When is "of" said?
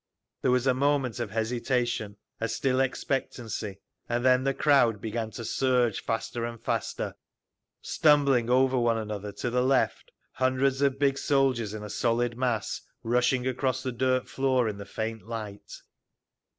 1.19-1.29, 10.81-10.97